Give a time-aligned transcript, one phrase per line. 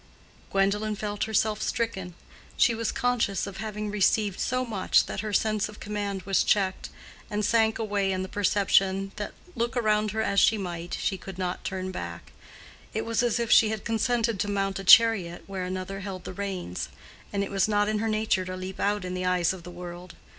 [0.49, 2.15] Gwendolen felt herself stricken.
[2.57, 6.89] She was conscious of having received so much, that her sense of command was checked,
[7.29, 11.37] and sank away in the perception that, look around her as she might, she could
[11.37, 12.31] not turn back:
[12.95, 16.33] it was as if she had consented to mount a chariot where another held the
[16.33, 16.89] reins;
[17.31, 19.69] and it was not in her nature to leap out in the eyes of the
[19.69, 20.15] world.